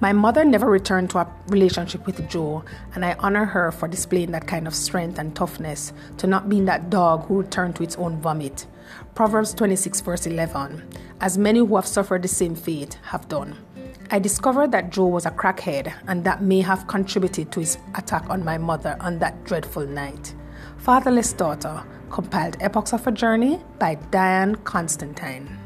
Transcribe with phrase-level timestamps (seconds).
[0.00, 2.62] My mother never returned to a relationship with Joe,
[2.94, 6.66] and I honor her for displaying that kind of strength and toughness to not being
[6.66, 8.68] that dog who returned to its own vomit.
[9.16, 10.84] Proverbs 26, verse 11
[11.20, 13.56] As many who have suffered the same fate have done.
[14.12, 18.30] I discovered that Joe was a crackhead, and that may have contributed to his attack
[18.30, 20.32] on my mother on that dreadful night.
[20.76, 25.58] Fatherless Daughter, compiled Epochs of a Journey by Diane Constantine.